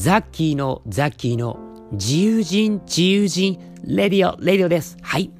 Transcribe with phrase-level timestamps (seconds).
[0.00, 1.58] ザッキーのザッキーの
[1.92, 4.96] 自由人自由人レディオレディオです。
[5.02, 5.30] はい。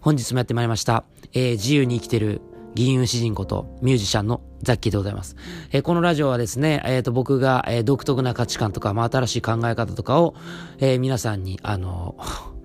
[0.00, 1.02] 本日もやってまいりました。
[1.32, 2.42] えー、自由に生きてる
[2.76, 5.34] 銀融詩人ことミュージシャンのザッキーでございます。
[5.72, 10.36] えー、このラジオはですね、えっ、ー、と僕が、えー、独特な価値観とか、まあ、新しい考え方とかを、
[10.78, 12.14] えー、皆さんに、あの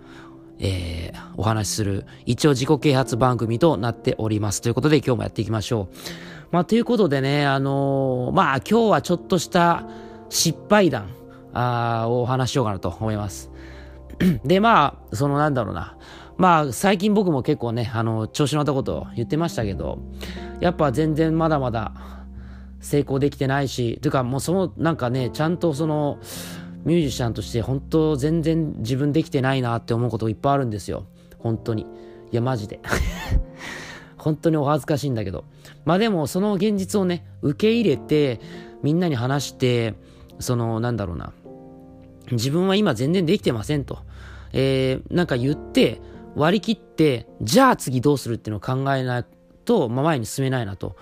[0.61, 4.61] えー、お話しする、一応自己啓発番組となっております。
[4.61, 5.95] ということで今日もやっていきましょう。
[6.51, 9.83] まあ、ということでね、あの、まあ、今日はちょっとした
[10.29, 11.09] 失敗談、
[11.53, 13.51] あをお話しようかなと思います。
[14.43, 15.97] で、まあ、そのなんだろうな。
[16.37, 19.99] まあ、最近僕も結構ね、あの、調子乗ったことを言ってましたけど、
[20.59, 21.93] やっぱ全然まだまだ
[22.79, 26.19] 成功できてないし、というかもうその、なんかね、ちゃんとその、
[26.85, 31.05] ミュージシャンとして本当全然自分できてないなって思うこといっぱいあるんですよ。
[31.37, 31.85] 本当に。
[32.31, 32.79] いや、マジで。
[34.17, 35.43] 本当にお恥ずかしいんだけど。
[35.85, 38.39] まあでも、その現実をね、受け入れて、
[38.83, 39.95] みんなに話して、
[40.39, 41.33] その、なんだろうな。
[42.31, 43.99] 自分は今全然できてませんと。
[44.53, 46.01] えー、なんか言って、
[46.35, 49.25] 割り切って、じゃあ次どうするっていうのを考えない
[49.65, 50.95] と、まあ、前に進めないなと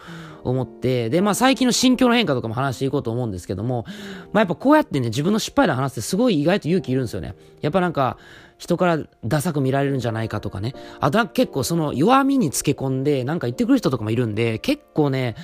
[0.44, 3.86] 思って、で、まあ最近の心境の変化とかも話していこうと思うんですけども、
[4.34, 7.36] まあやっぱこうやってね、自分の失敗談話すってすごい意外と勇気いるんですよね。
[7.62, 8.18] やっぱなんか、
[8.58, 10.74] 人からダサく見られるんじゃないかとかね。
[11.02, 15.36] あと結構その弱みにつけ込んで、なんか言ってくる人とかもいるんで、結構ね、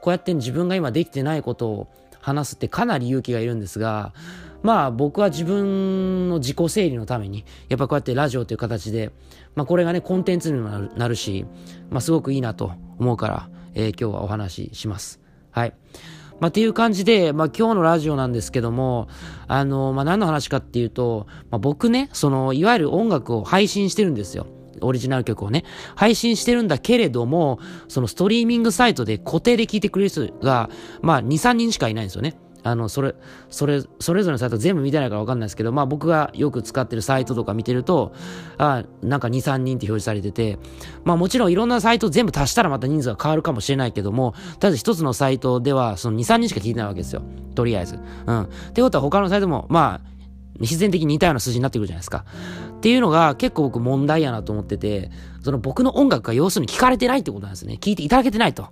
[0.00, 1.88] こうやって自分が今できてないことを
[2.20, 4.12] 話すってかなり勇気がいるんですが、
[4.62, 9.10] まあ僕は自分の自己整理のために、やっぱこうやってラジオという形で、
[9.54, 11.46] まあこれがね、コンテンツにもなるし、
[11.90, 15.20] まあすごくいいなと思うから、えー、今日はお話しします。
[15.50, 15.74] はい。
[16.40, 19.08] まあ、っていう感じで、まあ、今日のラジオなんですけども、
[19.46, 24.46] あの、まあ、何の話かっていうと、まあ、僕ね、その、いわゆる音楽を配信してるんですよ。
[24.80, 25.64] オリジナル曲をね、
[25.96, 30.70] 配信してるんだけれども、そのストリーミングサイトで固定で聴いてくれる人が、
[31.02, 32.36] まあ、2、3人しかいないんですよね。
[32.62, 33.14] あの、それ、
[33.48, 38.12] それ、それぞれのサイト全部見てないからわかんないですけど、まあ僕がよく使ってるサイトとか見てると、
[38.58, 40.58] あなんか2、3人って表示されてて、
[41.04, 47.22] まあもちろんいろんなサイト全部足したらまた人数が変わるかもしれないけども、ただ一つのサイトではその2、3人しか聞いてないわけですよ。
[47.54, 47.98] とりあえず。
[48.26, 48.42] うん。
[48.42, 50.10] ってことは他のサイトも、まあ、
[50.60, 52.24] 必然的に似たような数字になってくるじゃないですか。
[52.80, 55.10] っていうのが結構僕問題やなと思ってて、
[55.44, 57.76] その僕の音楽が要するに聞かれてないってことなんですね。
[57.78, 58.68] 聞いていただけてないと。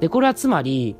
[0.00, 0.96] で、これはつまり、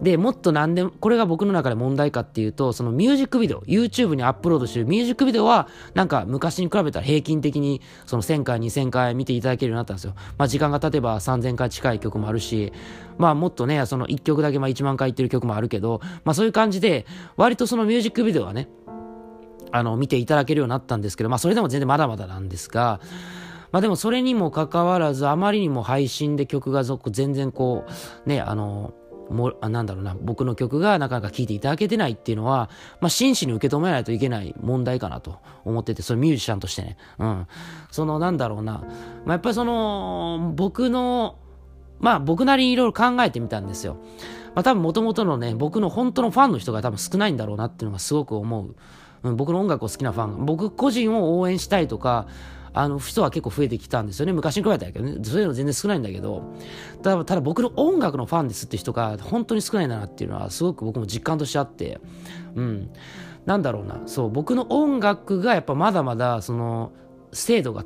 [0.00, 10.14] で、もっとなんで、これが僕の中で問題かっていうと、そのミュージックビデオ、YouTube にアップロードしてるミュージックビデオは、なんか昔に比べたら平均的に、その1000回、2000回見ていただけるようになったんですよ。
[10.38, 12.72] まあ時間が経てば3000回近い曲もあるし、
[13.18, 17.04] まあもっとね、その1曲だけまあ1万回いってる曲もあるけど、まあそういう感じで、
[17.36, 18.68] 割とそのミュージックビデオはね、
[19.72, 23.00] あの、見ていただけるようになったんですけど、まあそれでも全然まだまだなんですが、
[23.72, 27.84] まあでもそれにもかかわらず、あまりにも配信で曲が全然こ
[28.26, 28.94] う、ね、あの、
[29.30, 32.70] もあなんだろうな、僕の曲がなかなか聴いていただけてないっていうのは、
[33.00, 36.96] まあ、真摯に受け止めないといけない問題かなと思ってて、それミュージシャンとしてね。
[37.18, 37.46] うん。
[37.90, 38.84] その、なんだろうな、ま
[39.28, 41.36] あ、やっぱりその、僕の、
[42.00, 43.98] まあ、僕なりにいろいろ考えてみたんですよ。
[44.54, 48.74] まあ、多分元々のね、僕の本当のファンの人が多分少ないんだろうなっていうのがすごく思う。
[49.22, 52.26] うん、僕の音楽を好きなファン、僕個人を応援したいとか、
[52.72, 54.32] あの人は結構増えてきたんですよね。
[54.32, 55.18] 昔に比べたらけどね。
[55.24, 56.54] そういうの全然少ないんだけど、
[57.02, 62.00] ただただ僕の音楽のファンですって人が本当に少ないんだなっていうのはすごく僕も実感としてあって、
[62.54, 62.90] うん。
[63.46, 64.02] なんだろうな。
[64.06, 66.92] そう、僕の音楽がやっぱまだまだ、その、
[67.32, 67.84] 精度が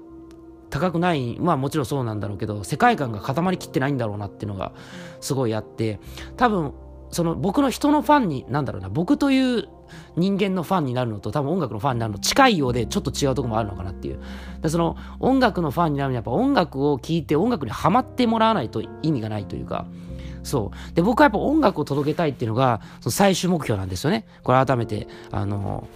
[0.70, 4.72] 高くない、まあもちろんそうなんだろうけど、世界観が固まりきってないんだろうなっていうのが
[5.20, 6.00] すごいあって、
[6.36, 6.72] 多分、
[7.12, 9.68] その僕の人のファンに、なんだろうな、僕という
[10.16, 14.20] 人間のファンになるのと多分音楽のファンになるの近いようでちょっと違うとこもあるのかなっていう。
[14.62, 19.86] でその音楽のファンになるにはやっぱ音楽を聴いて音楽にはまってもらわないと意味がないというか。
[20.42, 20.94] そう。
[20.94, 24.26] で、僕はやっぱ音楽を届けたいっていうのが、その最終目標なんですよね。
[24.42, 25.86] これ改めて、あの、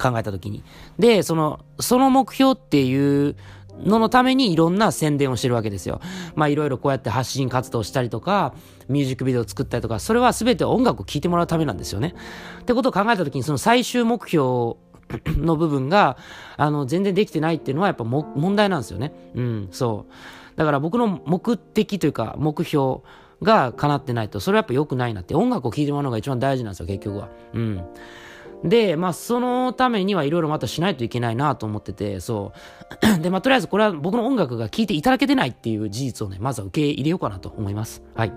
[0.00, 0.62] 考えたときに。
[0.98, 3.36] で、その、その目標っていう
[3.84, 6.00] ののためにいろんな宣伝をしてるわけですよ。
[6.34, 8.54] まあいろいろこうやって発信活動したりとか、
[8.88, 12.14] ミュージックビデオを作ったりとか、それは全て音楽を聴いてもらうためなんですよね。
[12.60, 14.76] ってことを考えたときに、その最終目標
[15.36, 16.16] の部分が、
[16.56, 19.12] あの、全然できてないっていうのはやっぱも問題なんですよね。
[19.34, 20.58] うん、そう。
[20.58, 23.00] だから僕の目的というか、目標
[23.42, 25.34] が叶ってないと、それはやっぱ良くないなって。
[25.34, 27.28] 音楽を聴いてもらうのが一番大事なんですよ、結局は。
[27.54, 27.84] うん。
[28.64, 32.52] で、まあ、そのためにはいろいろまたしないといけないなと思ってて、そ
[33.16, 33.20] う。
[33.22, 38.02] で、まあ、とりあえずこれは僕の音楽が聴いていただけてないっていう事実をね、まずは受け入れようかなと思います。
[38.14, 38.32] はい。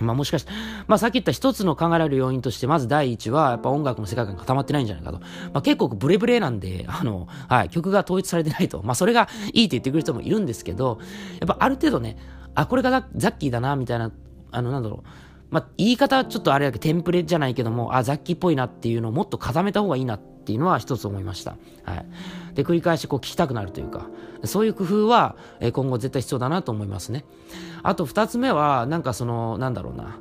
[0.00, 0.52] まあもしかして、
[0.86, 5.18] まあさっき言った一つの考えられる要因として、まず第一は、やっぱ音楽の世界観が固まってないんじゃないかと。
[5.18, 8.82] まあ結構ブレブレなんで、 あの、はい、曲が統一されてないと。
[8.82, 10.98] まあそれがいいって言ってくる人もいるんですけど、
[11.40, 12.16] やっぱある程度ね、
[12.54, 14.10] あ、これがザッキーだな、みたいな、
[14.50, 15.08] あの、なんだろう、
[15.50, 21.56] まあ、言い方はちょっとあれだけ、テンプレじゃないけども、あ、ザッキーっぽいなっていうのをもっと固めた方がいいなっていうのは一つ思いました。
[21.84, 22.06] はい。
[22.54, 24.08] で、繰り返しこう聞きたくなるというか、
[24.44, 27.24] そういう工夫は、え今後絶対必要だなと思いますね。
[27.82, 30.18] あと二つ目は、なんかその、なんだろうな。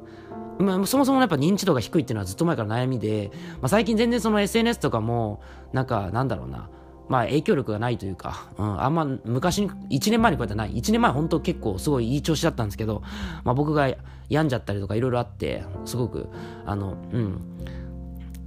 [0.60, 3.32] まあ、そもそもやっぱ認知度が低いっていうのはずっと前から悩みで、
[3.62, 5.42] まあ、最近全然その SNS とかも、
[5.74, 6.70] なんか、なんだろうな、
[7.10, 10.74] まあ影響力がないというか、うん、あんま昔に、1年前にこうやってない。
[10.74, 13.02] 1年前本当結構すごいいい調子だったんですけど、
[13.44, 13.90] まあ僕が
[14.30, 16.28] 病んじゃったりとかいろいろあって、すごく、
[16.66, 17.42] あの、うん、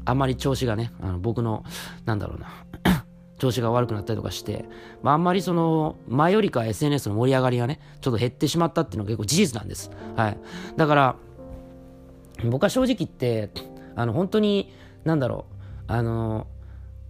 [0.04, 1.64] あんまり調子がね、あの僕の、
[2.04, 3.04] なんだろうな、
[3.38, 4.68] 調子が悪くなったりとかして、
[5.02, 9.90] まああんまりその、前よりか SNS の盛り上がりがね、ちょっと減ってしまったっていうのが結構事実なんです。
[10.16, 10.38] はい。
[10.76, 11.16] だから、
[12.48, 13.50] 僕は正直言って、
[13.96, 14.72] あの、本当に、
[15.04, 15.46] なんだろ
[15.88, 16.46] う、あの、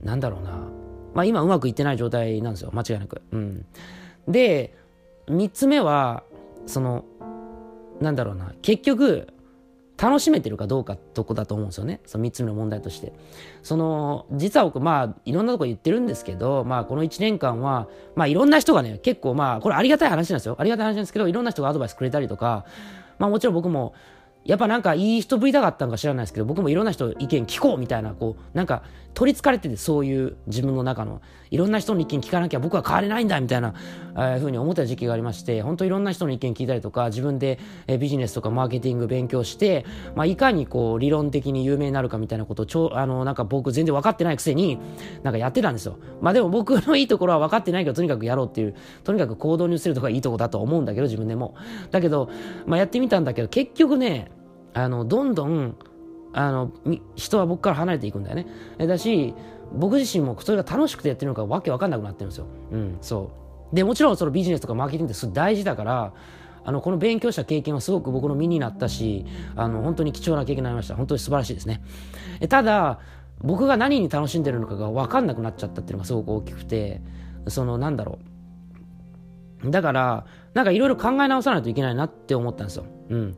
[0.03, 0.80] なんだろうな、
[1.15, 2.71] まあ、今うまくいってない状態なんですよ。
[2.73, 3.23] 間違いなく。
[3.33, 3.67] うん、
[4.29, 4.75] で
[5.27, 6.23] 3つ目は
[6.67, 7.05] その
[8.01, 8.53] なんだろうな。
[8.63, 9.29] 結局
[10.01, 12.01] 楽しめてるかどうかとこだと思うんですよね。
[12.07, 13.13] その3つ目の問題として。
[13.63, 20.57] その実は僕まあいろんなとこ言ってるんですけどまあこの1年間はまあいろんな人がね結構まあこれありがたい話なんですよ。
[20.59, 22.65] ありがたい話なんですけどいろんな人がアドバイスくれたりとか
[23.19, 23.95] まあもちろん僕も
[24.45, 28.83] やっぱなんかいい人ぶりたかったんか知らないですけど、僕もいろんな人意見聞こうみたいな、こう、なんか
[29.15, 31.21] 取りつかれてて、そういう自分の中の、
[31.51, 33.75] いろんな人の意見聞かなきゃ僕は変われないんだみたいな、
[34.15, 39.85] えー、ふうに思った時期がありまして、本当いろんな人の意見聞いたりとか、自分で、えー、ビジネスとかマーケティング勉強して、
[40.15, 44.79] まあ、いかにこう、理論的に有名になるかみたいなことを、ちょあの、なんか僕全然分かってないくせに、
[45.23, 45.99] なんかやってたんですよ。
[46.21, 51.55] まあでも僕のいいところは分かってないけど、とにかくやろうっていう、とにかく行動に移せるとかいいとこだと思うんだけど、自分でも。
[51.91, 52.31] だけど、
[52.67, 54.30] まあやってみたんだけど、結局ね、
[54.75, 55.77] あのどんどん
[56.33, 56.73] あの
[57.17, 58.47] 人は僕から離れていくんだよね。
[58.87, 59.35] だし
[59.73, 63.31] 僕自身もそれが楽しくてやってるのかわけわかんなくなってるんですよ、うん、そ
[63.73, 63.75] う。
[63.75, 66.13] でもちろんそのビジネスとかマーケティングって大事だから
[66.65, 69.25] あのこの勉強した経験はすごく僕の身になったし
[69.57, 70.97] あの本当に貴重な経験になりました。
[70.97, 71.83] 本当に素晴らしいですね。
[72.41, 72.99] えただ
[73.43, 77.01] 僕が何に楽しんでるのかが分かんなくなっちゃったっていうのがすごく大きくて
[77.49, 78.30] そのなんだろう。
[79.65, 82.85] だからなんかいろいろ考え直さないといけないなって思ったんですよ。
[83.11, 83.37] うん。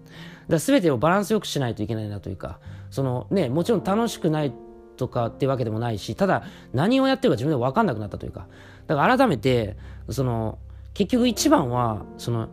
[0.49, 2.59] だ全てをバランスよくしないといけないなというか、
[2.91, 4.53] そのね、もちろん楽しくない
[4.97, 8.47] とかってわけでもないし、ただ何をやってるか自分で分かんなくなったというか、
[8.87, 9.77] だから改めて、
[10.11, 10.59] その、
[10.95, 12.49] 結局一番は、その、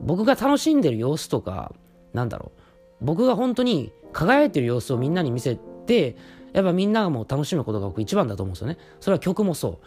[0.00, 1.72] 僕が楽しんでる様子とか、
[2.12, 2.52] なんだろ
[3.00, 6.16] う、僕が本当に輝いてる様子をみんなに見せて、
[6.52, 8.78] やっぱみんながもう楽しむことが僕一番だと思うんですよね。
[9.00, 9.78] それは曲もそう。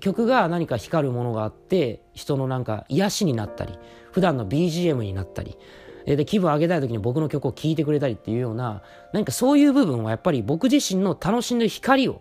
[0.00, 3.78] 曲が何か光るものがあって、人のなんか癒しになったり、
[4.12, 5.56] 普段の BGM になったり、
[6.04, 8.82] で、気分上げたい時に僕の曲を聴いてくれたりっていうような、
[9.12, 12.20] 何かそういう部分はやっぱり僕自身の楽しんでる光を、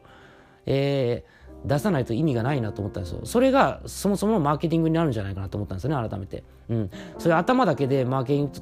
[0.66, 3.21] えー、出さないと意味がないなと思ったんですよ。
[3.24, 6.44] それがそもそもマーケティングになるんじゃないかなと思ったんですよね、改めて。
[6.69, 6.92] うん。
[7.18, 8.60] それ頭だけでマーケ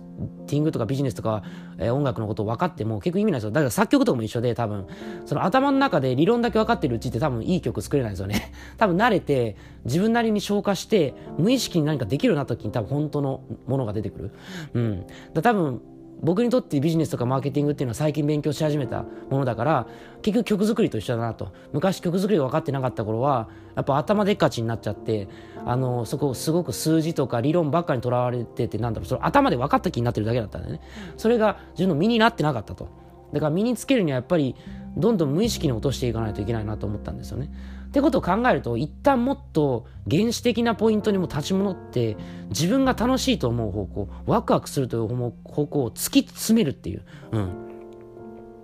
[0.48, 1.44] ティングとかビジネスとか、
[1.77, 3.51] えー、音楽のことを分かっても結構意味ないですよ。
[3.51, 4.88] だから作曲とかも一緒で多分、
[5.25, 8.53] その頭の中で理論だけ分かってるうちって多分いい曲作れないですよね。
[8.77, 9.56] 多分慣れて
[9.86, 14.31] 自分なりに消化して無意識に何かできるようになった時に多分本当のものが出てくる。
[14.74, 15.06] うん。
[15.33, 15.81] だ多分
[16.23, 19.88] 僕にとってビジネスとかマーケティングっていうのは最近勉強し始めたものだから
[20.21, 21.51] 結局曲作りと一緒だなと。
[21.73, 25.27] 昔曲作りが分かってなかった頃はやっぱ頭でっかちになっちゃって
[25.65, 30.81] あのそこすごく数字とか理論ばっかにとらわれててなんだろうそれ頭で分かった気になってるだけだったんだよね。
[31.18, 32.88] それが自分の身になってなかったと。
[33.33, 34.55] だから身につけるにはやっぱり
[34.98, 37.50] どんどん無意識に落としていかないといけないなと思ったんですよね。
[37.91, 42.15] ってことを考えると一旦もっと原始的なポイントにも立ち戻って
[42.48, 45.07] 自分が楽しいと思う方向ワクワクするという
[45.43, 47.50] 方向を突き詰めるっていう、うん。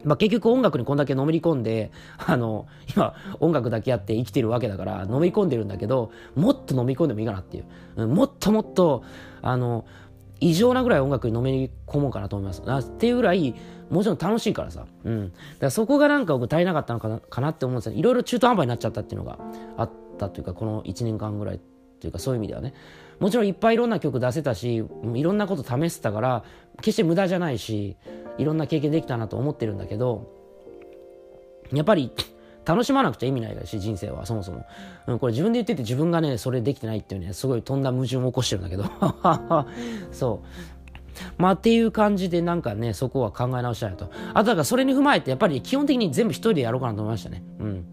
[0.05, 1.91] まあ、結局音楽にこんだけのめり込んで
[2.25, 7.65] あの今音楽だけやって生きてるわけだからのめり込んでるんだけどもっと飲み込んでもいいかなっていう、
[7.97, 9.03] うん、もっともっと
[9.41, 9.83] あの
[10.39, 12.61] 異常なぐらい音楽にのめり込もうかなと思います。
[12.61, 13.55] っていうぐらい、
[13.89, 14.85] もちろん楽しいからさ。
[15.03, 15.29] うん。
[15.29, 17.97] だからそこがなんか僕足りなかったのかなかなって思うんですよ。
[17.97, 19.39] いろいろ中途半端になっちゃったっていうのが
[19.77, 21.59] あったというか、この1年間ぐらい
[21.99, 22.73] というか、そういう意味ではね。
[23.19, 26.43] もちろんいっぱいいろんな曲出せたし、いろんなこと試せたから、
[26.77, 27.97] 決して無駄じゃないし、
[28.37, 30.31] いろんな経験できたなと思ってるんだけど、
[31.73, 32.11] やっぱり
[32.67, 34.65] 楽しまなくちゃ意味ないし、人生は、そもそも。
[35.07, 38.83] うん、これ自分で言ってて自分がね、それできてないっていうね、すごいとんだ矛盾を起こしてるんだけど。
[40.11, 40.76] そう。
[41.37, 44.11] まあっていう感じでなんかね、そこは考え直したいと。
[44.33, 47.43] あとだからそれに踏まえて、やっぱり基本的に全部一人でやろうかなと思いましたね。
[47.59, 47.85] うん。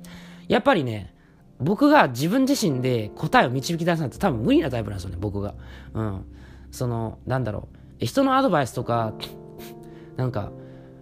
[0.48, 1.14] やっぱりね、
[1.60, 5.54] 僕が自分自身で答えを導き出すなんて多分無理なタイプなんですよね、僕が。
[5.94, 6.24] うん。
[6.70, 7.68] その、なんだろ
[8.00, 8.04] う。
[8.04, 9.14] 人のアドバイスとか、
[10.16, 10.52] なんか、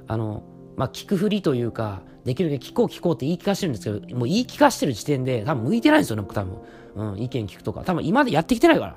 [0.07, 0.43] あの、
[0.77, 6.59] まあ、聞くふりというか、できるだけ聞こう聞こうって言い聞かしてるんですけど、もう言い聞かしてる時点で多分向いてないんですよね、僕多分。
[6.95, 7.83] うん、意見聞くとか。
[7.85, 8.97] 多分今までやってきてないから。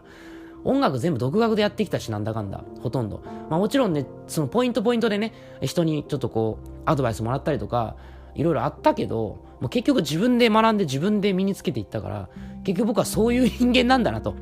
[0.65, 3.21] 音楽全部独学でやってきたし、なんだかんだ、ほとんど。
[3.49, 5.31] まあもちろんね、そのポイントポイントでね、
[5.61, 7.95] 人にちょっとこう、アドバイスもらったりとか、
[8.33, 12.29] いろいろあったけど、もう結局自分で学んで自分で身につけていったから、
[12.63, 14.35] 結局僕はそういう人間なんだなと。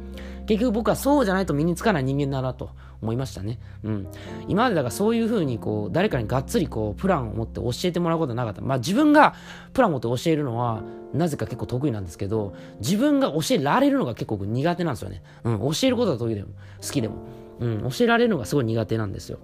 [0.46, 2.72] 結局僕はそうじゃないと身につかない人間だなと
[3.02, 3.60] 思いましたね。
[3.84, 4.08] うん。
[4.48, 8.62] 今までだからそういうふうにこう、誰かにがっつりこう、プランを持って教えてもらうことはなかった。
[8.62, 9.36] まあ自分が
[9.74, 10.82] プランを持って教えるのは、
[11.14, 15.22] なぜか結構得意なんですけど、自分が教えられるのが結構苦手なんですよね。
[15.44, 15.60] うん。
[15.60, 16.50] 教えることは得意でも、
[16.82, 17.16] 好きでも。
[17.60, 17.90] うん。
[17.90, 19.38] 教えられるのがすごい苦手なんですよ。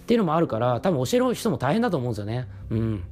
[0.00, 2.48] っていうのもあるから、多分教える人も大変だと思うんですよね。
[2.70, 3.02] うん。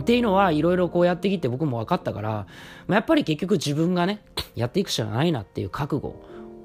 [0.00, 2.46] っていうのはいろいろこうやってきて僕も分かったから、ま
[2.90, 4.22] あ、やっぱり結局自分がね、
[4.54, 6.08] やっていくしかないなっていう覚悟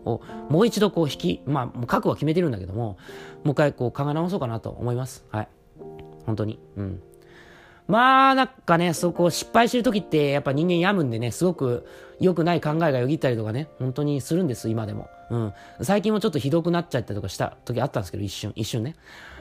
[0.05, 2.97] をもう一度こう引き、まあ、覚悟は決めてるんだけども、
[3.43, 5.25] もう一回こう考え直そうかなと思います。
[5.31, 5.47] はい。
[6.25, 6.59] 本当に。
[6.77, 7.01] うん。
[7.87, 11.85] まあ、なんかね、そこ失敗してる時って、やっぱ人間病むんでね、すごく
[12.21, 15.09] 良くない考えがよぎったりとかね、本当にするんです、今でも。
[15.29, 15.53] うん。
[15.81, 18.95] 最近もちょっとひどくなっちゃったりとかした時あったんですけど、一瞬、一瞬ね。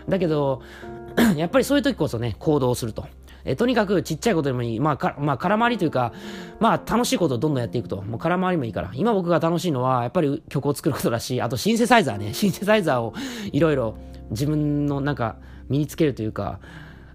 [0.09, 0.63] だけど、
[1.37, 3.07] やっぱりそういう時こそね、行動すると。
[3.45, 4.81] えとにかくちっちゃいことでもいい。
[4.81, 6.13] まあ、まあ、空回りというか、
[6.59, 8.03] まあ、楽しいことをどんどんやっていくと。
[8.03, 8.91] もう空回りもいいから。
[8.95, 12.35] 今僕が楽しいのは、やっぱり曲を作ることだし、あとシンセサイザーね。
[12.35, 13.15] シンセサイザーを
[13.53, 13.95] いろいろ
[14.31, 15.37] 自分のなんか
[15.69, 16.61] 身につけるというか、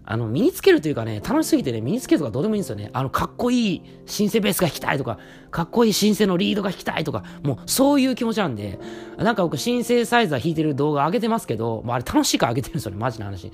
[0.07, 2.91] あの、身につけるというかね、楽しすぎてね、身につけるとかどうでもいいんですよね。
[2.93, 5.17] あの、かっこいいシンセベースが弾きたいとか、
[5.49, 8.79] かっこいいシンセのリードが弾きたいとか、もうそういう気持ちなんで、
[9.17, 13.51] なんか僕シンセサイザー弾いてる動画上げてますけど、もうあれ楽しいから上げてるんですよね、マジな話。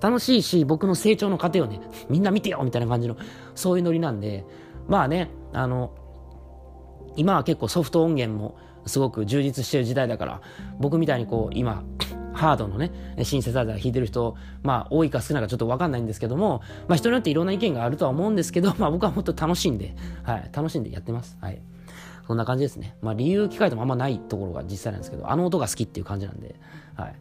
[0.00, 1.80] 楽しいし、僕の成長の過程をね、
[2.10, 3.16] みんな見てよみたいな感じの、
[3.54, 4.44] そういうノリなんで、
[4.88, 5.92] まあね、あの、
[7.14, 8.56] 今は結構ソフト音源も
[8.86, 10.40] すごく充実してる時代だから、
[10.80, 11.84] 僕みたいにこう、今、
[12.34, 21.36] ハードのね、シンセサイザー弾いてる人、まあ多いか少ないかちょっとわかんないんですけども、まあ人によっていろんな意見があるとは思うんですけど、 まあ僕はもっと楽しんで、はい、楽しんでやってます。
[21.40, 21.60] はい。
[22.26, 22.96] そんな感じですね。
[23.02, 26.56] まあ理由聞かれてもあんまないところが実際なんですけど、あの音が好きっていう感じなんで、
[26.94, 27.14] はい。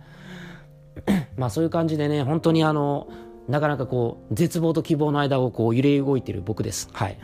[1.37, 3.07] まあそういう感じでね、本当にあの、
[3.47, 6.89] なかなかこう、絶望と希望の間をこう揺れ動いてる僕です。
[6.93, 7.17] はい。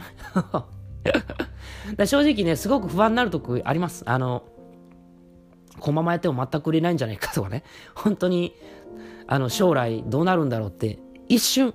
[2.06, 4.04] 正直ね、すごく不安になるとこあります。
[4.06, 4.44] あの、
[5.80, 7.64] このままやっても全く売れないんじゃないかとかね、
[7.96, 8.54] 本当に、
[9.28, 11.74] あの、将来どうなるんだろうって、一瞬、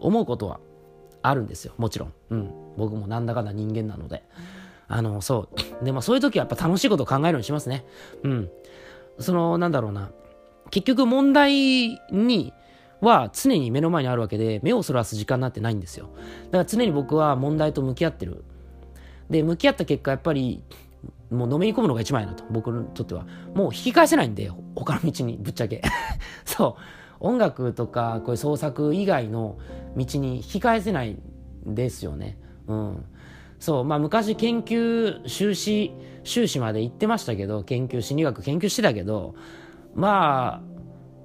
[0.00, 0.60] 思うことは
[1.22, 1.74] あるんですよ。
[1.78, 2.12] もちろん。
[2.30, 2.50] うん。
[2.76, 4.24] 僕もなんだかんだ人間なので。
[4.88, 5.48] あの、そ
[5.80, 5.84] う。
[5.84, 7.84] でもそういう時はやっぱ楽しいことを考えるようにしますね。
[8.24, 8.50] うん。
[9.18, 10.10] その、なんだろうな。
[10.70, 12.52] 結局問題に、
[13.00, 16.10] は常に目の前にあるわけで、目をそらす時間なんてないんですよ。
[16.46, 18.44] だから常に僕は問題と向き合ってる。
[19.28, 20.62] で、向き合った結果、やっぱり
[21.32, 23.26] もうのめり込むのが一番やなと、僕にとっては。
[23.54, 25.82] もう引き返せないんで、他の道に、ぶっちゃけ。
[26.44, 26.82] そう。
[27.20, 29.56] 音楽とか、こういう創作以外の
[29.96, 31.12] 道に引き返せない
[31.66, 32.38] んですよね。
[32.66, 33.04] うん。
[33.58, 35.92] そう、まあ昔研究、修士、
[36.24, 39.34] 修士まで行ってましたけど、研究、心理学研究してたけど、
[39.94, 40.62] まあ、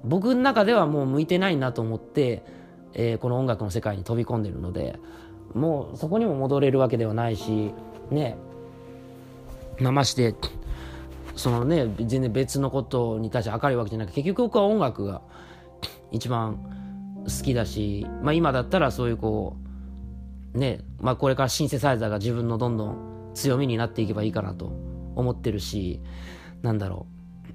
[0.04, 2.44] 僕の中ではもう向いてないなと思って、
[2.94, 4.98] えー、この音楽の世界に飛び込んでるので、
[5.54, 7.72] もうそこにも戻れるわけではないし、
[8.10, 8.36] ね、
[9.80, 10.34] ま、まして、
[11.36, 15.22] そのね、全然別のことに対して明るいわけじゃなくて、結局僕は音楽が
[16.10, 16.58] 一番
[17.24, 19.56] 好きだし、まあ今だったらそういうこ
[20.54, 24.72] う、ね、まあこれからシンセサイザーが自分のどんどん強みになっていけばいいかなと
[25.14, 26.00] 思ってるし、
[26.62, 27.06] なんだろ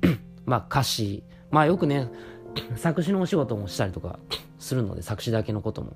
[0.03, 0.07] う、
[0.45, 2.09] まあ歌詞、まあよくね、
[2.77, 4.19] 作詞のお仕事もしたりとか
[4.59, 5.95] するので、作詞だけのことも。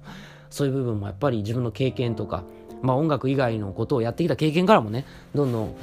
[0.50, 2.44] そういう部分もやっぱり自分の経験とか、
[2.82, 5.06] まあ音楽以外のことをやってきた経験からもね、
[5.36, 5.76] どんどん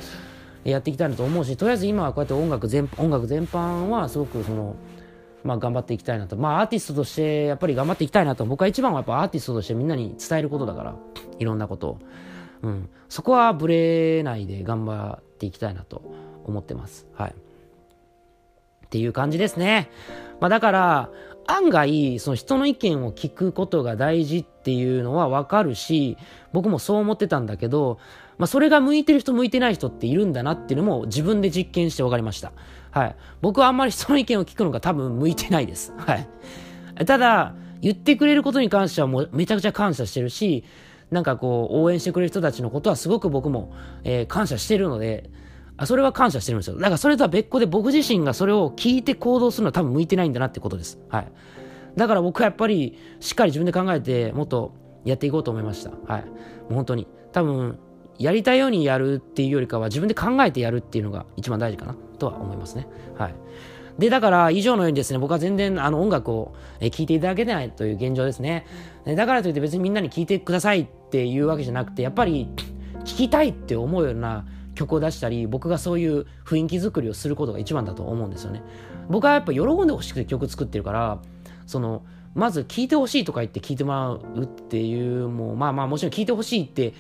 [0.65, 4.77] やっていきたいなと思うしとりあえず今はこうやって音楽全音楽全般はすごくその、
[5.43, 6.37] まあ、頑張っていきたいなと。
[6.37, 8.45] まあアーティストとしてやっぱり頑張っていきたいなと。
[8.47, 10.95] 僕は一番はやっぱアーティストとしてみんなに伝えることだから。
[11.39, 11.99] いろんなことを、
[12.63, 16.03] うん、そこはぶれないで頑張っていきたいなと
[16.45, 17.07] 思ってます。
[17.15, 17.35] はい。
[18.87, 19.91] っていう感じですね。
[20.41, 21.11] まあだから
[21.47, 26.17] 案外、その人の意見を聞くことが大事っていうのはわかるし、
[26.53, 27.99] 僕もそう思ってたんだけど、
[28.39, 32.53] まあ、それが向いてる人向いてない人っているんだなっていうのも自分で実験して分かりました。
[32.91, 33.17] はい。
[33.41, 35.93] 僕はあんまり人の意見を聞くのが多分向いてないです。
[35.99, 36.27] はい。
[37.07, 40.65] ただ、言ってくれることに関してはもうめちゃくちゃ感謝してるし、
[41.11, 43.73] なんかこう、応援してくれる人たちのことはすごく僕も、
[44.05, 45.31] えー、感謝してるので、
[45.77, 46.77] あそれは感謝してるんですよ。
[46.77, 51.01] だからそれとは別個で僕自身がそれを聞いて行動するのは多分向いてないんだなってことです。
[51.09, 51.33] はい。
[51.97, 54.75] だから僕はやっぱりしっかり自分で考えてもっと
[55.05, 55.91] やっていこうと思いました。
[55.91, 56.25] はい。
[56.25, 57.09] もう本当に。
[57.33, 57.79] 多分、
[58.19, 62.87] やりたいようにやるっていうよりかは自分で考えてやるっていうのが一番大事かなとは思いますね。
[63.17, 63.35] はい。
[63.99, 68.67] で、だから以上のようにですね、僕は全然あの音楽を聴いていただけないという現状ですね。
[69.05, 72.49] だからといって別にみんなに聴いてくださいっていうわけじゃなくて、やっぱり
[73.05, 78.63] 聴きたいって思うような曲を出したり、僕がそういう雰囲気作りをすることが一番だと思うんですよね。
[79.09, 81.19] 僕はやっぱ喜んでほしくて曲作ってるから、
[81.67, 82.03] その、
[82.35, 86.95] まず聴いてほしいとか言って聴いてもらうっていう、もう、まあまあもちろん聴いてほしいって、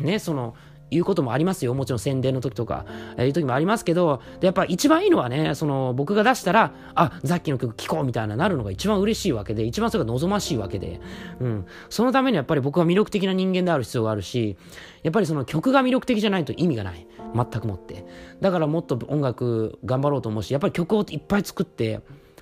[0.00, 0.54] ね、その、
[0.90, 1.74] いうこともありますよ。
[1.74, 2.84] もちろん宣伝の時とか、
[3.16, 11.00] え、いう時もありますけど、で、やっぱ一番いいのはね、その、僕が出したら、あ、ザッキーの曲聴こうみたいななるのが一番嬉しいわけで、一番それが望ましいわけで、
[11.40, 11.66] うん。
[11.88, 14.56] そのためにやっぱり僕は魅力的な人間である必要があるし、
[15.02, 17.06] やっぱりその曲が魅力的じゃないと意味がない。
[17.34, 18.04] 全くもって。
[18.40, 22.00] だからもっと音楽頑張ろうと思うし、やっぱり曲をいっぱい作って、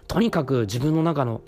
[0.09, 1.41] とにかく自分の中の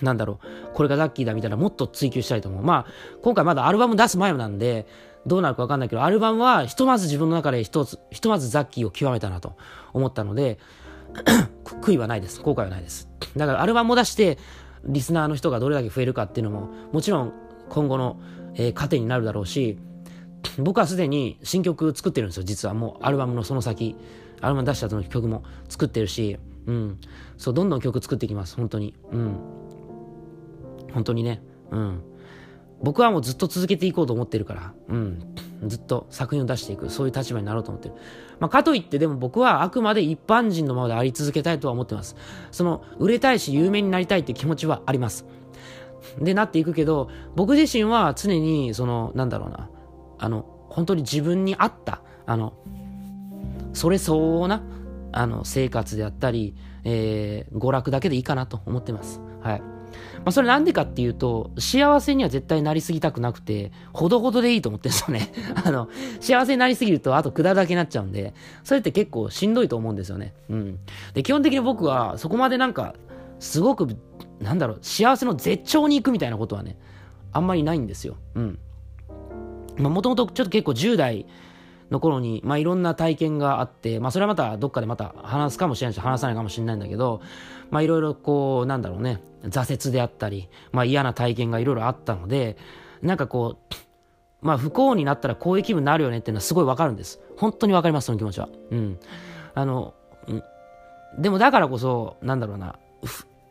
[0.00, 2.62] なんだろう、これがザッキーだみたいなもっと追求したいと思う。
[2.62, 4.86] まあ、今回まだアルバム出す前なんで、
[5.26, 9.56] どうなるかわかんないけど、アルバムはひとまず自分の中で一つ、ひとまずザッキーを極めたなと
[9.92, 10.58] 思ったので、
[11.64, 12.40] 悔いはないです。
[12.40, 13.08] 後悔はないです。
[13.36, 14.38] だからアルバムを出して、
[14.84, 17.32] リスナーの人がどれだけ増えるかっていうのも、もちろん
[17.68, 18.18] 今後の、
[18.54, 19.78] えー、糧になるだろうし、
[20.58, 23.96] 僕はすでに新曲作ってるんですよ、実はもうアルバムのその先、
[24.40, 26.98] アルバム出した後の曲も作ってるし、うん。
[27.36, 28.94] そう、どんどん曲作っていきます、本当に。
[29.10, 29.36] うん。
[30.92, 31.42] 本当にね。
[31.70, 32.02] うん。
[32.82, 35.34] 僕はもうずっと続けていこうと思ってるから、うん。
[35.66, 37.94] ずっと作品を出していく、そういう立場になろうと思ってる。
[38.40, 42.16] まあ、かといってでも僕はあくまで一般人のままであり続けたいとは思ってます。
[42.50, 45.26] その、売れたいし有名になりたいって気持ちはあります。
[46.20, 49.70] で、なっていくけど、僕自身は常に、その、なんだろうな、
[50.18, 52.54] あの、本当に自分に合った、あの、
[53.72, 54.62] それ相応な、
[55.12, 56.54] あの、生活であったり、
[56.84, 59.20] えー、娯楽だけでいいかなと思ってます。
[59.40, 59.60] はい。
[59.60, 65.32] まあ、それなんでかっていうと、幸せには絶対なりすぎたくなくて、ほどほどでいいと思ってるんですよね。
[65.64, 65.88] あの、
[66.20, 70.34] 幸せになりすぎると、あと下るだけになっちゃうんで、それって結構しんどいと思うんですよね。
[70.48, 70.78] うん。
[71.14, 72.94] で、基本的に僕は、そこまでなんか、
[73.38, 73.88] すごく、
[74.40, 76.78] なんだろう、幸せの絶頂に行くみたいなことはね、
[77.32, 78.16] あんまりないんですよ。
[78.34, 78.58] うん。
[79.78, 81.26] まあ、もともとちょっと結構10代、
[81.92, 87.20] の頃に、まあ、いろんな体験があって、まあ、それはまたどっかでまた話すかもしれないし、話さないかもしれないんだけど、
[87.70, 92.56] まあ、いろいろこう、なんだろうね、挫折であったり、まあ、嫌な体験がいろいろあったので、
[93.02, 93.74] なんかこう、
[94.40, 97.20] まあ、不幸になったらこういう気分になるよねっていうのはすごいわかるんです。
[97.36, 98.48] 本当にわかります、その気持ちは。
[98.70, 98.98] うん。
[99.54, 99.94] あの、
[100.28, 102.76] ん、でもだからこそ、なんだろうな、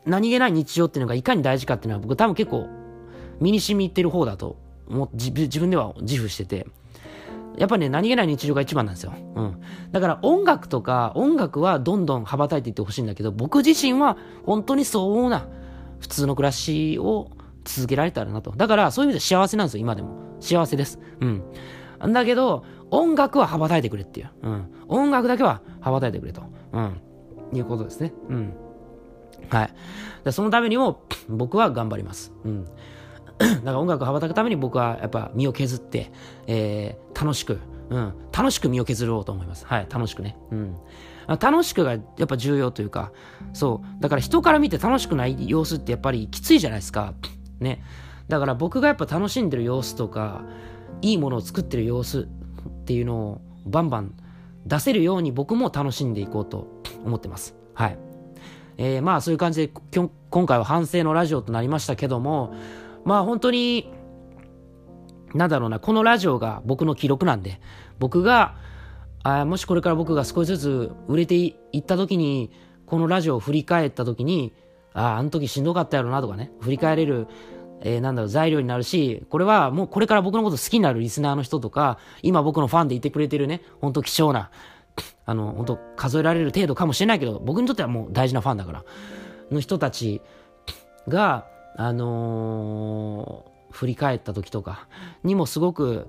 [0.06, 2.67] 何気ない日常っていうのがいかに大事かっていうのは僕多分結構
[3.39, 6.67] 身に染みってる方だと思自分では自負してて、
[7.57, 9.13] やっぱね、何気ない日常が一番なんですよ。
[9.35, 9.61] うん。
[9.91, 15.47] だから音楽とか、音楽はどんどん羽ばたいていってほしいんだけど、僕自身は本当に相応な
[15.99, 17.29] 普通の暮らしを
[17.63, 18.51] 続けられたらなと。
[18.51, 20.15] だからそういう意味で幸せなんですよ、今でも。
[20.39, 20.99] 幸せです。
[21.19, 21.43] うん。
[22.13, 24.29] だけど、音楽は羽ばたいてくれっていう。
[24.41, 24.65] うん。
[24.87, 26.41] 音楽だけは羽ばたいてくれと。
[26.73, 27.01] うん。
[27.53, 28.13] いうことですね。
[28.29, 28.53] うん。
[29.49, 30.31] はい。
[30.31, 32.33] そのためにも、僕は頑張ります。
[32.43, 32.65] うん。
[33.60, 36.12] だから音楽を羽ばたくために僕はやっぱ身を削って、
[36.47, 39.65] えー、楽しく、うん、楽しく身を削ろうと思います。
[39.65, 40.38] はい、楽しくね。
[40.51, 40.77] うん。
[41.39, 43.12] 楽しくがやっぱ重要というか、
[43.54, 44.01] そう。
[44.01, 47.13] だから人から見て楽しくない様子ってやっぱりきついじゃないですか。
[47.60, 47.84] ね。
[48.27, 50.43] だから僕がやっぱ楽しんでる様子とか、
[51.01, 52.25] いいものを作ってる様子っ
[52.86, 54.13] ていうのをバンバン
[54.65, 56.67] 出せるように僕も楽しんでいこうと
[57.04, 57.56] 思ってます。
[57.73, 57.97] はい。
[58.77, 59.73] えー、まあそういう感じで
[60.30, 62.54] 今回は反省のラジオとなりましたけども、
[63.05, 63.91] まあ本当に、
[65.33, 67.59] なんだろうな、このラジオが僕の記録なんで、
[67.99, 68.55] 僕が、
[69.23, 72.51] あもしこれから僕が少しずつ売れていった時に、
[72.85, 74.53] このラジオを振り返った時に、
[74.93, 77.27] ああ、あの時しんどかったやろなとかね、振り返れる、
[77.81, 84.51] えー、なんだろう、材料になるし、これはもうこれから僕のこと好きになるリスナーの人とか、今僕のファンでいてくれてるね、本当貴重な、
[85.25, 88.83] あの、本当数えられる程度かもしれないけど、僕にとってはもう大事なファンだから、
[89.51, 90.21] の人たち
[91.07, 91.45] が、
[91.77, 94.88] あのー、振り返った時とか
[95.23, 96.07] にもすごく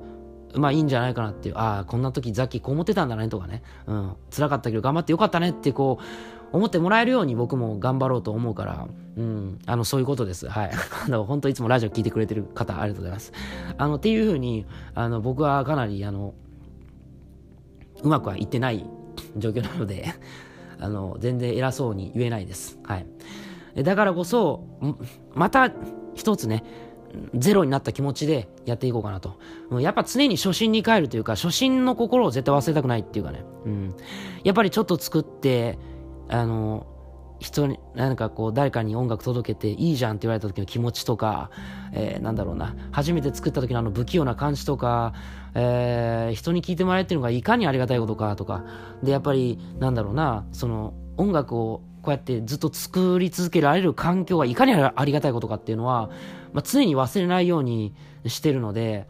[0.54, 10.48] まあいいんじゃないかなっていう、ああ、こんな時ザッキーこう思ってたんだねとかね、うん、辛かったけど頑張ってよかったねってこう、思ってもらえるように僕も頑張ろうと思うから、うん、あの、そういうことです。
[10.48, 10.70] はい。
[11.06, 13.32] あの、本当いつもラジオ聞いてくれてる方、ありがとうございます。
[13.78, 16.34] あの、っていうふうに、あの、僕はかなり、あの、
[18.02, 18.84] うまくはいってない
[19.36, 20.06] 状況なので、
[20.78, 22.78] あの、全然偉そうに言えないです。
[22.84, 23.06] はい。
[23.76, 24.64] だからこそ、
[25.34, 25.72] また
[26.14, 26.64] 一つね、
[27.34, 29.38] ゼロになった気持ちでやっていこうかなと。
[29.80, 33.44] やっぱ常に初心に帰るというか、初心の心を絶対忘れたくないっていうかね。
[33.66, 33.94] うん。
[34.44, 35.78] やっぱりちょっと作って、
[36.28, 36.86] あの、
[37.40, 41.50] 人に、なんかこう、誰かに音楽届けていいじゃんって言われた時の気持ちとか、
[41.92, 45.12] えー、なんだろうな、初めて作った時のあの不器用な感じとか、
[45.54, 48.64] えー、人に聞いてもらえてるのがいかにありがたいことかとか、
[49.02, 56.10] で、やっぱり、なんだろうな、その、音楽をこうやってずっと作り続けられる環境がいかにありがたいことかっていうのは、
[56.52, 57.94] まあ、常に忘れないように
[58.26, 59.08] してるので、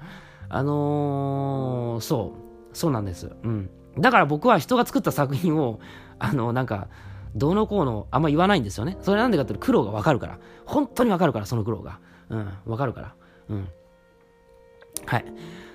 [0.49, 2.35] あのー、そ
[2.73, 3.31] そうなんです。
[3.43, 3.71] うん。
[3.99, 5.81] だから僕は人が作った作品を、
[6.19, 6.89] あの、なんか、
[7.35, 8.99] どうのこうのあんま言わないんですよね。
[9.01, 10.39] それなんでかっていうと苦労がわかるから。
[10.67, 12.01] 本当にわかるから、その苦労が。
[12.29, 13.15] うん、わかるから。
[13.49, 13.69] うん。
[15.07, 15.25] はい。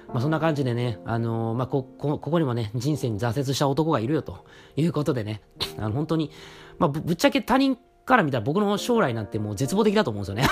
[0.08, 5.42] まあ、そんな感じでね、あのー、まあ、こ、こ、ここにもね、人生に挫折した男がいるよということでね、
[5.78, 6.32] あの、本当に、
[6.80, 10.48] まあ、ぶっちゃけ他人から見たら僕の将来なんてもう絶望的だと思うんですよね。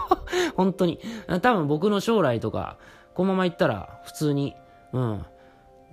[0.56, 1.00] 本当に。
[1.40, 2.78] 多分僕の将来とか、
[3.14, 4.54] このままいったら普通に、
[4.92, 5.24] うん、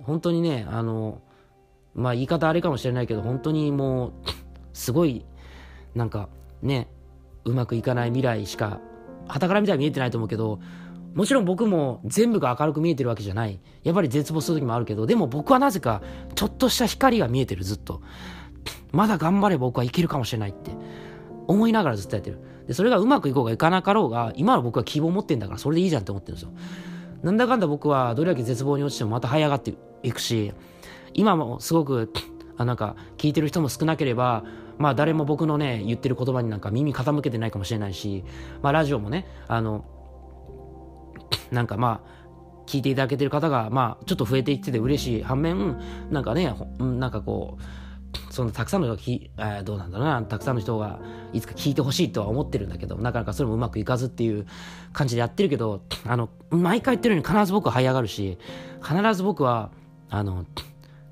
[0.02, 1.20] 本当にね、あの、
[1.94, 4.12] まあ言い方あれかもしれないけど、本当にもう、
[4.72, 5.24] すごい、
[5.94, 6.28] なんか
[6.62, 6.88] ね、
[7.44, 8.80] うまくいかない未来しか、
[9.28, 10.60] 旗から見たら見えてないと思うけど、
[11.14, 13.58] もちろん僕も全部が明るく見えてるわけじゃない。
[13.82, 16.02] やっぱり絶望する時もあるけど、でも僕はなぜか、
[16.34, 18.02] ちょっとした光が見えてる、ずっと。
[18.92, 20.70] まだ頑張れば僕はいけるかもしれないって
[21.46, 22.38] 思いながらずっとやってる。
[22.66, 26.50] で、それがうまくいこうがいかなかろうが、今の僕は希望を持ってるんだから、それでいいじゃんって思ってるんですよ。
[27.22, 30.52] なんだかんだ僕はどれだけ絶望に落ちてもまた這い上がっていくし、
[31.14, 32.12] 今もすごく、
[32.56, 34.44] あなんか、聞いてる人も少なければ、
[34.78, 38.24] まあ誰も僕のね、言ってる言葉になんか耳傾けてないかもしれないし、
[38.62, 39.84] まあラジオもね、あの、
[41.50, 42.16] なんかまあ、
[42.66, 45.78] 聞いていただけてる方が、まあ、ちょっと増えていってて嬉しい反面、
[46.10, 47.62] なんかね、なんかこう、
[48.30, 50.98] そのたくさんの人がき、えー、どうなんだろうな、たくさんの人が
[51.32, 54.46] いつか聞いてほしいとは思ってるんだけど、なかなかそれもうまくいかずっていう
[54.92, 58.38] 感じでやってるけど、あの、毎回言ってるように必ず僕は這い上がるし、
[58.82, 59.70] 必ず僕は、
[60.10, 60.44] あの、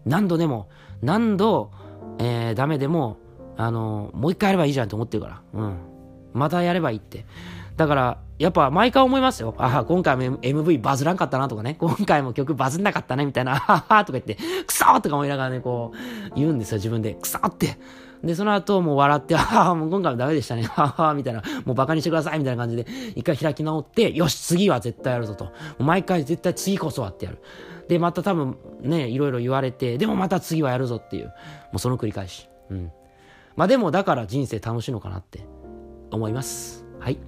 [0.04, 0.68] 何度でも、
[1.02, 1.70] 何度、
[2.18, 3.18] えー、ダメでも、
[3.56, 5.76] あの、もう一回やればいいじゃんって思ってるから、うん。
[6.32, 7.24] またやればいいって。
[7.76, 9.54] だから、やっぱ毎回思いますよ。
[9.58, 11.76] ああ、今回も MV バズらんかったなとかね。
[11.78, 17.14] 今回も曲バズんなかったねみたいな、 あははとか言って、クソーとか思いながらね、こう、言うんですよ、自分で。
[17.14, 17.78] クソって。
[18.24, 20.64] で、その後もう笑って、ああ、もう今回もダメでしたね。
[20.72, 21.42] ははみたいな。
[21.64, 25.52] もうバカにしてくださいみたいな感じで、一回開き直って、よし、次は絶対やるぞと。
[25.78, 27.38] 毎回絶対次こそはってやる。
[27.88, 31.26] で、また多分ね、いろいろ言われて、でもまた次はやるぞっていう。
[31.26, 31.32] も
[31.74, 32.48] うその繰り返し。
[32.70, 32.90] うん。
[33.56, 35.46] まあでも、だから人生楽しいのかなって
[36.10, 36.84] 思います。
[36.98, 37.18] はい。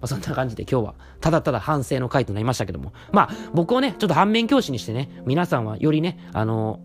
[0.00, 2.92] まあ、そんな感じで今日はただただ反省の回となりましたけども。
[3.12, 6.80] まあ僕をね、ちょっと反面教師にしてね、皆さんはよりね、あの、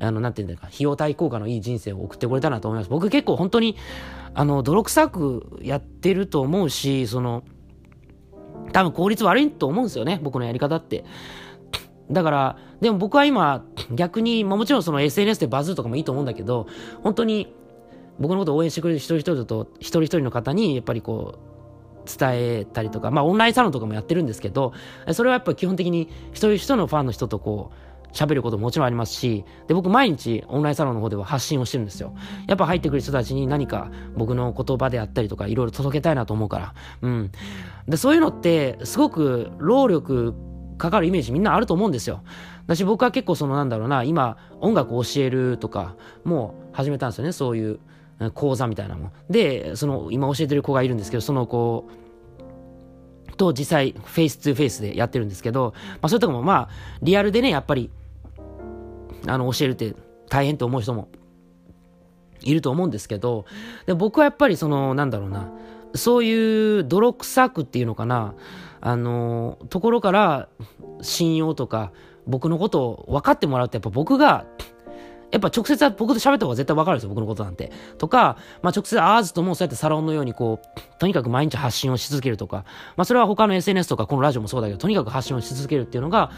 [0.00, 2.90] あの、なんていうんだか、費用対効果のいい人生を送ってこれたなと思います。
[2.90, 3.76] 僕結構本当に、
[4.34, 7.42] あの、泥臭くやってると思うし、その、
[8.72, 11.04] 多分効率悪いと思うんですよね、僕のやり方って。
[12.10, 16.66] だから、でも僕は今、逆に、まあ、もちろんその SNS でバズるとかもいいと思うんだけど、
[17.02, 17.52] 本当に、
[18.18, 21.57] 僕のことを応援してくれる一人一人と、一人一人の方に、やっぱりこう、
[22.08, 24.72] 伝えたりとか、まあオンラインサロンとかもやってるんですけど、
[25.12, 32.14] それはやっぱ基本的に一人一人のファンの人とこう、喋ることももちろんありますし、で、僕毎日オンラインサロンの方では発信をしてるんですよ。
[32.46, 36.74] やっぱ入ってくる人たちに何か僕の言葉であったりとかいろいろ届けたいなと思うから。
[37.02, 37.30] うん。
[37.86, 40.34] で、そういうのってすごく労力
[40.78, 42.22] かかるイメージみんなあると思うんですよ。
[42.66, 45.94] 私僕は結構そのなんだろうな、今音楽を教えるとか
[46.24, 47.78] もう始めたんですよね、そういう
[48.34, 49.12] 講座みたいなもん。
[49.30, 51.88] で、その今教えてる子がいるんですけど、その子
[53.36, 56.68] と実際フェイス2フェイスでやってるんですけど、まあそういうとこもまあ
[57.02, 57.90] リアルでね、やっぱり
[59.26, 59.94] あの教えるって
[60.28, 61.08] 大変と思う人も
[62.40, 63.46] いると思うんですけど、
[63.86, 65.52] で僕はやっぱりそのなんだろうな、
[65.94, 68.34] そういう泥臭くっていうのかな、
[68.80, 70.48] あの、ところから
[71.00, 71.92] 信用とか
[72.26, 74.44] 僕のことを分かってもらうとやっぱ僕が
[75.30, 77.70] やっぱ直接は僕と喋った方が絶対わかるんですよ、僕のことなんて。
[77.98, 82.64] とか、まあ直接会わずともそうやってサロンのようにこう、とにかく毎日発信をし続けるとか、
[82.96, 86.30] まあそれは他の SNS とかこのラジオもそうだけど、とにかく発信をし続けるっていうのが、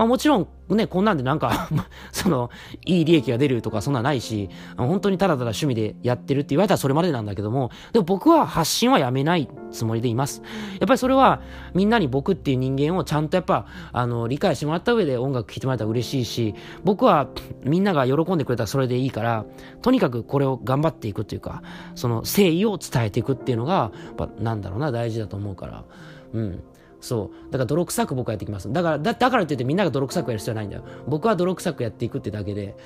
[0.00, 1.68] まあもちろんね、こんなんでなんか
[2.10, 2.48] その、
[2.86, 10.42] いい利益が出るとかそんなないし、本当にただただ趣味でやってるって言われたらそれまでなんだけども、でも僕は発信はやめないつもりでいます。
[10.78, 11.42] やっぱりそれは
[11.74, 17.28] みんなに僕っていう人間をちゃんとやっぱ、あの、理解してもらった上で音楽聴いてもらったら嬉しいし、僕は
[17.64, 19.44] みんなが喜んでくれたらそれでいいから、
[19.82, 21.62] とにかくこれを頑張っていくっていうか、
[21.94, 25.84] その誠意を伝えていくっていうのが、やっぱなんだろうな、大事だと思うから、
[26.32, 26.62] うん。
[27.00, 27.44] そう。
[27.50, 28.72] だから泥臭く僕はやっていきます。
[28.72, 30.84] だから、だだからって言ってみんなが泥臭くやる必要はないんだよ。
[31.06, 32.76] 僕は泥臭くやっていくってだけで、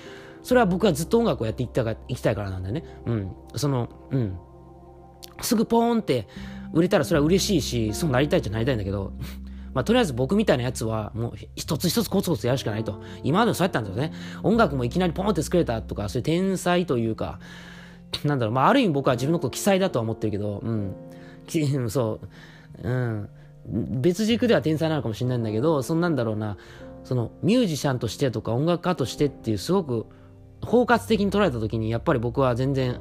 [0.43, 2.85] それは僕はずっと音楽をやっていきたいいきたいからなんだよね。
[3.07, 3.33] うん。
[3.57, 4.39] その、うん。
[5.41, 6.29] すぐポーンって
[6.73, 9.13] 売れたらそれは嬉しいし、そうなりたいっちゃなりたいんだけど、
[9.75, 13.03] まあ、とりあえず僕みたいなやつは、もう一つ一つコツコツやるしかないと。
[13.25, 14.13] 今までもそうやったんですよね。
[14.43, 17.41] 音楽もいきなりポーンって作れたとか、そういう天才というか、
[18.25, 20.95] なんだろう、まあ、ある意味僕は自分のこと奇才だとは思ってるけど、うん。
[21.91, 22.21] そ
[22.83, 23.29] う、うん。
[23.67, 26.57] 別軸では天才なのかもしれないんだけど、そんなんだろうな、
[27.05, 30.07] そのミュージシャンとしてとか音楽家としてっていうすごく
[30.63, 33.01] 包括的に捉えた時にやっぱり僕は全然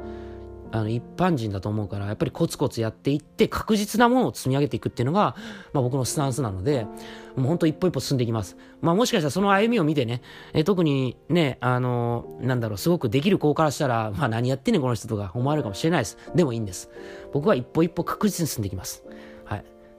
[0.73, 5.35] あの、一般人だと思うから、やっぱりコツコツやっていって、確実なものを積み上げていくっていうのが、
[5.71, 6.87] まあ僕のスタンスなので、
[7.35, 8.57] もう本当一歩一歩進んでいきます。
[8.81, 16.17] まあもしかしたらその歩みを見てね、え特にね、あのなんだろう、すごくできる子からしたら、まあ何やってんねんこの人とか思われるかもしれないです。
[16.33, 16.89] でもいいんです。
[17.33, 19.03] 僕は一歩一歩確実に進んでいきます。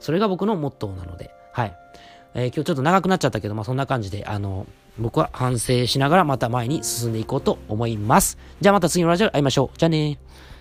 [0.05, 1.75] それが僕のモットーなので、はい。
[2.35, 4.67] えー、今日ちょっと長くなっちゃったけど、まあそんな感じで、あの
[4.99, 8.37] 僕は反省しながらまた前に進んでいこうと思います。
[8.61, 9.79] じゃあまた次のラジオで会いましょう。
[9.79, 10.54] じゃあねー。